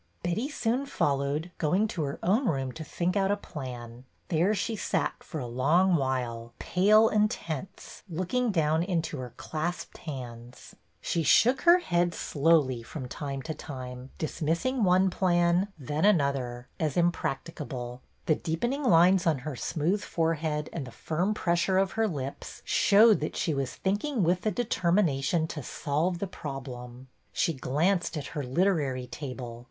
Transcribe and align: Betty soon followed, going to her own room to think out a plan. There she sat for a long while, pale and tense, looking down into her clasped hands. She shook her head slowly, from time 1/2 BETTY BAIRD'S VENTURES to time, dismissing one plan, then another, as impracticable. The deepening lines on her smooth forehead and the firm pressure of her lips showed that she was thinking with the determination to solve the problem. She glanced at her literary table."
Betty 0.23 0.49
soon 0.49 0.87
followed, 0.87 1.51
going 1.59 1.87
to 1.89 2.01
her 2.01 2.17
own 2.23 2.47
room 2.47 2.71
to 2.71 2.83
think 2.83 3.15
out 3.15 3.29
a 3.29 3.37
plan. 3.37 4.03
There 4.29 4.55
she 4.55 4.75
sat 4.75 5.23
for 5.23 5.37
a 5.39 5.45
long 5.45 5.95
while, 5.95 6.53
pale 6.57 7.07
and 7.07 7.29
tense, 7.29 8.01
looking 8.09 8.49
down 8.51 8.81
into 8.81 9.19
her 9.19 9.35
clasped 9.37 9.99
hands. 9.99 10.75
She 11.01 11.21
shook 11.21 11.61
her 11.61 11.77
head 11.77 12.15
slowly, 12.15 12.81
from 12.81 13.07
time 13.07 13.41
1/2 13.43 13.47
BETTY 13.47 13.47
BAIRD'S 13.47 13.47
VENTURES 13.47 13.57
to 13.59 13.63
time, 13.67 14.09
dismissing 14.17 14.83
one 14.83 15.11
plan, 15.11 15.67
then 15.77 16.03
another, 16.03 16.67
as 16.79 16.97
impracticable. 16.97 18.01
The 18.25 18.33
deepening 18.33 18.81
lines 18.83 19.27
on 19.27 19.37
her 19.45 19.55
smooth 19.55 20.01
forehead 20.03 20.67
and 20.73 20.87
the 20.87 20.91
firm 20.91 21.35
pressure 21.35 21.77
of 21.77 21.91
her 21.91 22.07
lips 22.07 22.63
showed 22.65 23.19
that 23.19 23.35
she 23.35 23.53
was 23.53 23.75
thinking 23.75 24.23
with 24.23 24.41
the 24.41 24.49
determination 24.51 25.45
to 25.49 25.61
solve 25.61 26.17
the 26.17 26.25
problem. 26.25 27.09
She 27.31 27.53
glanced 27.53 28.17
at 28.17 28.25
her 28.33 28.41
literary 28.43 29.05
table." 29.05 29.59